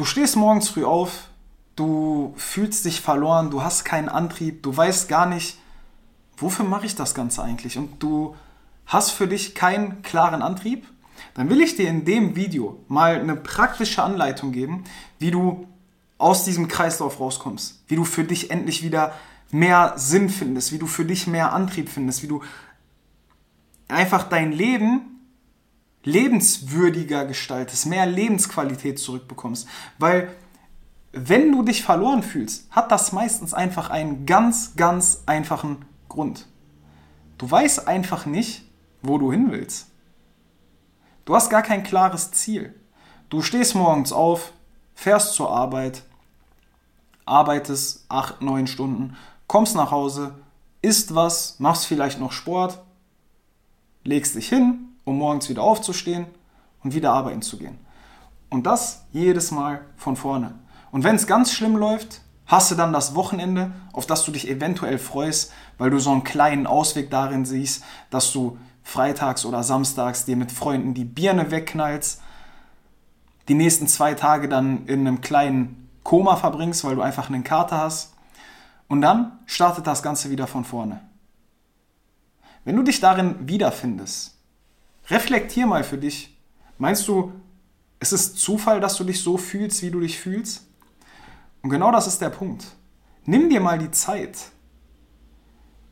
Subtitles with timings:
[0.00, 1.28] Du stehst morgens früh auf,
[1.76, 5.58] du fühlst dich verloren, du hast keinen Antrieb, du weißt gar nicht,
[6.38, 7.76] wofür mache ich das Ganze eigentlich?
[7.76, 8.34] Und du
[8.86, 10.86] hast für dich keinen klaren Antrieb,
[11.34, 14.84] dann will ich dir in dem Video mal eine praktische Anleitung geben,
[15.18, 15.66] wie du
[16.16, 19.12] aus diesem Kreislauf rauskommst, wie du für dich endlich wieder
[19.50, 22.42] mehr Sinn findest, wie du für dich mehr Antrieb findest, wie du
[23.88, 25.19] einfach dein Leben
[26.02, 29.68] lebenswürdiger gestaltest, mehr Lebensqualität zurückbekommst.
[29.98, 30.30] Weil
[31.12, 36.46] wenn du dich verloren fühlst, hat das meistens einfach einen ganz, ganz einfachen Grund.
[37.38, 38.62] Du weißt einfach nicht,
[39.02, 39.88] wo du hin willst.
[41.24, 42.74] Du hast gar kein klares Ziel.
[43.28, 44.52] Du stehst morgens auf,
[44.94, 46.02] fährst zur Arbeit,
[47.24, 50.34] arbeitest acht, neun Stunden, kommst nach Hause,
[50.82, 52.80] isst was, machst vielleicht noch Sport,
[54.04, 56.26] legst dich hin, um morgens wieder aufzustehen
[56.82, 57.78] und wieder arbeiten zu gehen.
[58.48, 60.54] Und das jedes Mal von vorne.
[60.90, 64.48] Und wenn es ganz schlimm läuft, hast du dann das Wochenende, auf das du dich
[64.48, 70.24] eventuell freust, weil du so einen kleinen Ausweg darin siehst, dass du freitags oder samstags
[70.24, 72.20] dir mit Freunden die Birne wegknallst,
[73.48, 77.78] die nächsten zwei Tage dann in einem kleinen Koma verbringst, weil du einfach einen Kater
[77.78, 78.14] hast.
[78.88, 81.00] Und dann startet das Ganze wieder von vorne.
[82.64, 84.36] Wenn du dich darin wiederfindest,
[85.10, 86.36] reflektier mal für dich.
[86.78, 87.32] Meinst du,
[87.98, 90.66] es ist Zufall, dass du dich so fühlst, wie du dich fühlst?
[91.62, 92.66] Und genau das ist der Punkt.
[93.26, 94.38] Nimm dir mal die Zeit.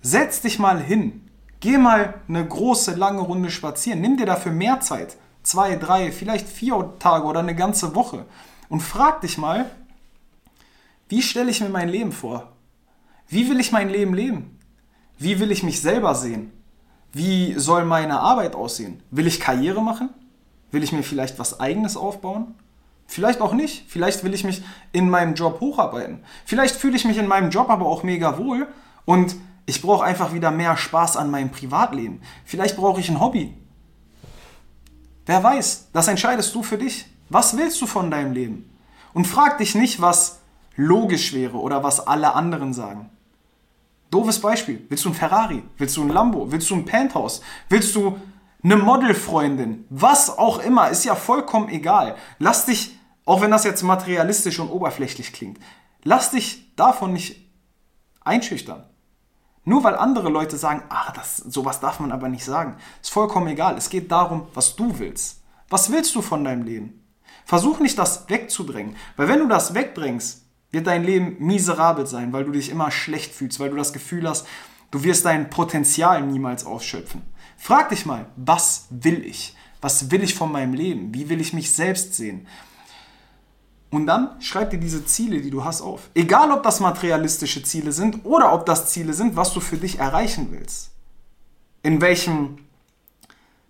[0.00, 1.28] Setz dich mal hin.
[1.58, 4.00] Geh mal eine große, lange Runde spazieren.
[4.00, 5.16] Nimm dir dafür mehr Zeit.
[5.42, 8.26] Zwei, drei, vielleicht vier Tage oder eine ganze Woche.
[8.68, 9.70] Und frag dich mal,
[11.08, 12.52] wie stelle ich mir mein Leben vor?
[13.28, 14.58] Wie will ich mein Leben leben?
[15.18, 16.52] Wie will ich mich selber sehen?
[17.16, 19.02] Wie soll meine Arbeit aussehen?
[19.10, 20.10] Will ich Karriere machen?
[20.70, 22.54] Will ich mir vielleicht was eigenes aufbauen?
[23.06, 23.86] Vielleicht auch nicht.
[23.88, 26.22] Vielleicht will ich mich in meinem Job hocharbeiten.
[26.44, 28.68] Vielleicht fühle ich mich in meinem Job aber auch mega wohl
[29.06, 32.20] und ich brauche einfach wieder mehr Spaß an meinem Privatleben.
[32.44, 33.56] Vielleicht brauche ich ein Hobby.
[35.24, 37.06] Wer weiß, das entscheidest du für dich.
[37.30, 38.70] Was willst du von deinem Leben?
[39.14, 40.40] Und frag dich nicht, was
[40.76, 43.08] logisch wäre oder was alle anderen sagen.
[44.10, 44.86] Doofes Beispiel.
[44.88, 45.62] Willst du ein Ferrari?
[45.76, 46.50] Willst du ein Lambo?
[46.50, 47.42] Willst du ein Penthouse?
[47.68, 48.18] Willst du
[48.62, 49.84] eine Modelfreundin?
[49.90, 52.16] Was auch immer, ist ja vollkommen egal.
[52.38, 55.58] Lass dich, auch wenn das jetzt materialistisch und oberflächlich klingt,
[56.04, 57.50] lass dich davon nicht
[58.24, 58.84] einschüchtern.
[59.64, 63.48] Nur weil andere Leute sagen, ah, das, sowas darf man aber nicht sagen, ist vollkommen
[63.48, 63.76] egal.
[63.76, 65.42] Es geht darum, was du willst.
[65.68, 67.04] Was willst du von deinem Leben?
[67.44, 70.45] Versuch nicht, das wegzudrängen, weil wenn du das wegdrängst,
[70.76, 74.28] wird dein Leben miserabel sein, weil du dich immer schlecht fühlst, weil du das Gefühl
[74.28, 74.46] hast,
[74.90, 77.22] du wirst dein Potenzial niemals ausschöpfen.
[77.56, 79.56] Frag dich mal, was will ich?
[79.80, 81.14] Was will ich von meinem Leben?
[81.14, 82.46] Wie will ich mich selbst sehen?
[83.88, 86.10] Und dann schreib dir diese Ziele, die du hast, auf.
[86.14, 89.98] Egal, ob das materialistische Ziele sind oder ob das Ziele sind, was du für dich
[89.98, 90.90] erreichen willst.
[91.82, 92.58] In welchem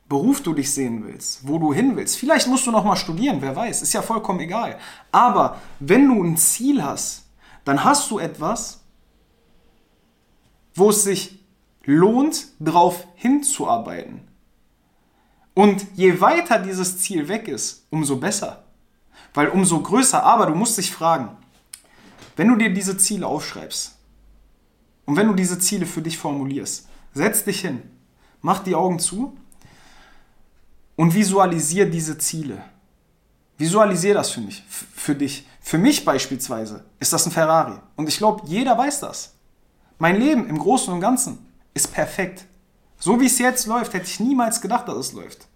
[0.08, 2.16] Beruf du dich sehen willst, wo du hin willst.
[2.16, 4.78] Vielleicht musst du noch mal studieren, wer weiß, ist ja vollkommen egal.
[5.10, 7.24] Aber wenn du ein Ziel hast,
[7.64, 8.82] dann hast du etwas,
[10.74, 11.44] wo es sich
[11.84, 14.20] lohnt, darauf hinzuarbeiten.
[15.54, 18.64] Und je weiter dieses Ziel weg ist, umso besser.
[19.34, 21.36] Weil umso größer, aber du musst dich fragen,
[22.36, 23.96] wenn du dir diese Ziele aufschreibst
[25.06, 27.82] und wenn du diese Ziele für dich formulierst, setz dich hin,
[28.42, 29.36] mach die Augen zu
[30.96, 32.62] und visualisier diese Ziele.
[33.58, 35.46] Visualisier das für mich, für dich.
[35.60, 37.78] Für mich beispielsweise ist das ein Ferrari.
[37.96, 39.34] Und ich glaube, jeder weiß das.
[39.98, 41.38] Mein Leben im Großen und Ganzen
[41.74, 42.46] ist perfekt.
[42.98, 45.48] So wie es jetzt läuft, hätte ich niemals gedacht, dass es läuft.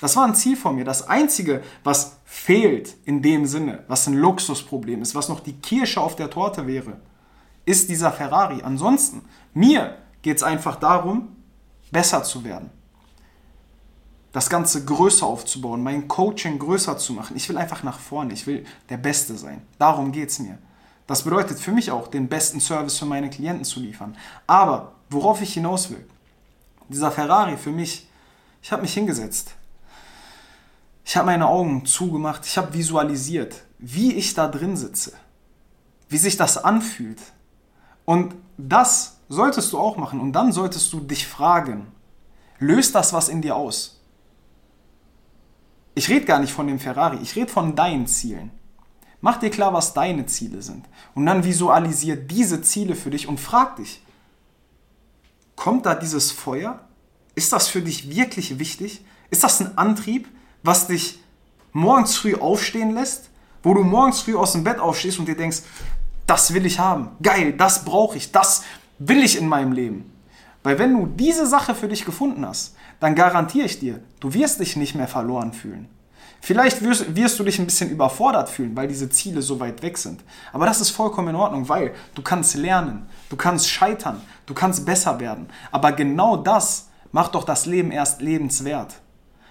[0.00, 0.84] Das war ein Ziel von mir.
[0.84, 6.00] Das Einzige, was fehlt in dem Sinne, was ein Luxusproblem ist, was noch die Kirsche
[6.00, 7.00] auf der Torte wäre,
[7.64, 8.62] ist dieser Ferrari.
[8.62, 11.36] Ansonsten, mir geht es einfach darum,
[11.90, 12.70] besser zu werden
[14.38, 17.36] das Ganze größer aufzubauen, mein Coaching größer zu machen.
[17.36, 19.62] Ich will einfach nach vorne, ich will der Beste sein.
[19.80, 20.58] Darum geht es mir.
[21.08, 24.16] Das bedeutet für mich auch, den besten Service für meine Klienten zu liefern.
[24.46, 26.06] Aber worauf ich hinaus will,
[26.88, 28.08] dieser Ferrari für mich,
[28.62, 29.56] ich habe mich hingesetzt.
[31.04, 35.14] Ich habe meine Augen zugemacht, ich habe visualisiert, wie ich da drin sitze,
[36.08, 37.18] wie sich das anfühlt.
[38.04, 40.20] Und das solltest du auch machen.
[40.20, 41.88] Und dann solltest du dich fragen,
[42.60, 43.97] löst das was in dir aus?
[45.98, 48.52] Ich rede gar nicht von dem Ferrari, ich rede von deinen Zielen.
[49.20, 50.86] Mach dir klar, was deine Ziele sind.
[51.16, 54.00] Und dann visualisier diese Ziele für dich und frag dich,
[55.56, 56.78] kommt da dieses Feuer?
[57.34, 59.04] Ist das für dich wirklich wichtig?
[59.30, 60.28] Ist das ein Antrieb,
[60.62, 61.18] was dich
[61.72, 63.30] morgens früh aufstehen lässt,
[63.64, 65.62] wo du morgens früh aus dem Bett aufstehst und dir denkst,
[66.28, 68.62] das will ich haben, geil, das brauche ich, das
[69.00, 70.12] will ich in meinem Leben.
[70.62, 74.60] Weil wenn du diese Sache für dich gefunden hast, dann garantiere ich dir, du wirst
[74.60, 75.88] dich nicht mehr verloren fühlen.
[76.40, 79.98] Vielleicht wirst, wirst, du dich ein bisschen überfordert fühlen, weil diese Ziele so weit weg
[79.98, 80.22] sind.
[80.52, 84.86] Aber das ist vollkommen in Ordnung, weil du kannst lernen, du kannst scheitern, du kannst
[84.86, 85.48] besser werden.
[85.72, 88.94] Aber genau das macht doch das Leben erst lebenswert.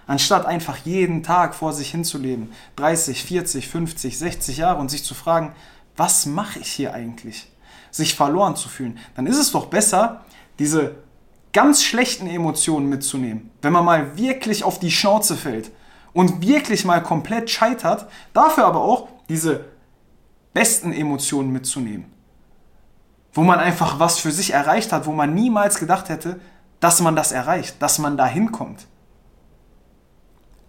[0.08, 5.14] Anstatt einfach jeden Tag vor sich hinzuleben, 30, 40, 50, 60 Jahre und sich zu
[5.14, 5.54] fragen,
[5.98, 7.52] was mache ich hier eigentlich?
[7.92, 8.98] Sich verloren zu fühlen.
[9.16, 10.24] Dann ist es doch besser,
[10.60, 10.96] diese
[11.54, 13.52] ganz schlechten Emotionen mitzunehmen.
[13.62, 15.72] Wenn man mal wirklich auf die Schnauze fällt
[16.14, 19.66] und wirklich mal komplett scheitert, dafür aber auch diese
[20.54, 22.06] besten Emotionen mitzunehmen.
[23.34, 26.40] Wo man einfach was für sich erreicht hat, wo man niemals gedacht hätte,
[26.80, 28.88] dass man das erreicht, dass man da hinkommt.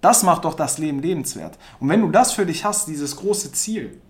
[0.01, 1.59] Das macht doch das Leben lebenswert.
[1.81, 4.01] Und wenn du das für dich hast, dieses große Ziel,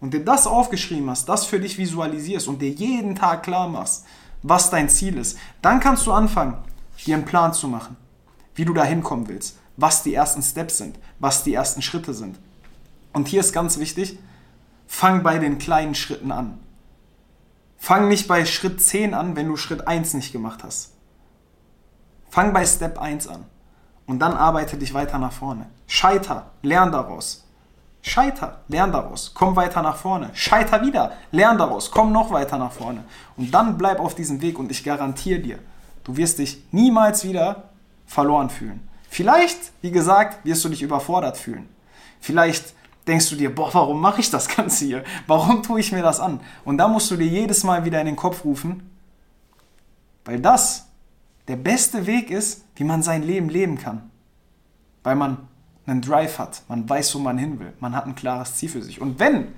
[0.00, 4.06] und dir das aufgeschrieben hast, das für dich visualisierst und dir jeden Tag klar machst,
[4.42, 6.56] was dein Ziel ist, dann kannst du anfangen,
[7.04, 7.96] dir einen Plan zu machen,
[8.54, 12.38] wie du da hinkommen willst was die ersten Steps sind, was die ersten Schritte sind.
[13.12, 14.18] Und hier ist ganz wichtig,
[14.86, 16.58] fang bei den kleinen Schritten an.
[17.78, 20.92] Fang nicht bei Schritt 10 an, wenn du Schritt 1 nicht gemacht hast.
[22.28, 23.46] Fang bei Step 1 an
[24.06, 25.66] und dann arbeite dich weiter nach vorne.
[25.86, 27.46] Scheiter, lern daraus.
[28.02, 30.30] Scheiter, lern daraus, komm weiter nach vorne.
[30.32, 33.04] Scheiter wieder, lern daraus, komm noch weiter nach vorne.
[33.36, 35.58] Und dann bleib auf diesem Weg und ich garantiere dir,
[36.04, 37.64] du wirst dich niemals wieder
[38.06, 38.88] verloren fühlen.
[39.08, 41.68] Vielleicht, wie gesagt, wirst du dich überfordert fühlen.
[42.20, 42.74] Vielleicht
[43.06, 45.04] denkst du dir, boah, warum mache ich das Ganze hier?
[45.26, 46.40] Warum tue ich mir das an?
[46.64, 48.90] Und da musst du dir jedes Mal wieder in den Kopf rufen,
[50.24, 50.86] weil das
[51.48, 54.10] der beste Weg ist, wie man sein Leben leben kann.
[55.02, 55.48] Weil man
[55.90, 58.82] einen Drive hat, man weiß, wo man hin will, man hat ein klares Ziel für
[58.82, 59.00] sich.
[59.00, 59.48] Und wenn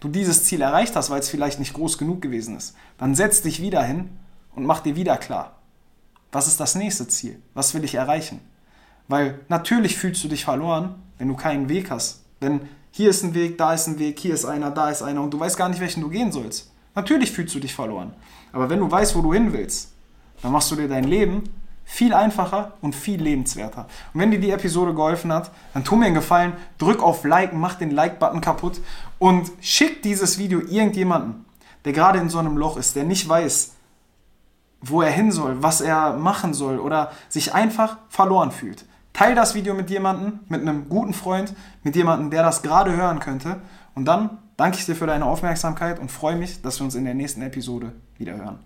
[0.00, 3.42] du dieses Ziel erreicht hast, weil es vielleicht nicht groß genug gewesen ist, dann setz
[3.42, 4.10] dich wieder hin
[4.54, 5.56] und mach dir wieder klar,
[6.32, 7.40] was ist das nächste Ziel?
[7.54, 8.40] Was will ich erreichen?
[9.06, 12.22] Weil natürlich fühlst du dich verloren, wenn du keinen Weg hast.
[12.40, 15.22] Denn hier ist ein Weg, da ist ein Weg, hier ist einer, da ist einer
[15.22, 16.70] und du weißt gar nicht, welchen du gehen sollst.
[16.94, 18.14] Natürlich fühlst du dich verloren.
[18.52, 19.92] Aber wenn du weißt, wo du hin willst,
[20.40, 21.44] dann machst du dir dein Leben
[21.84, 23.86] viel einfacher und viel lebenswerter.
[24.14, 27.52] Und wenn dir die Episode geholfen hat, dann tu mir einen Gefallen, drück auf Like,
[27.52, 28.80] mach den Like-Button kaputt
[29.18, 31.44] und schick dieses Video irgendjemanden,
[31.84, 33.72] der gerade in so einem Loch ist, der nicht weiß,
[34.80, 38.84] wo er hin soll, was er machen soll oder sich einfach verloren fühlt.
[39.12, 43.20] Teil das Video mit jemandem, mit einem guten Freund, mit jemandem, der das gerade hören
[43.20, 43.60] könnte.
[43.94, 47.04] Und dann danke ich dir für deine Aufmerksamkeit und freue mich, dass wir uns in
[47.04, 48.58] der nächsten Episode wieder hören.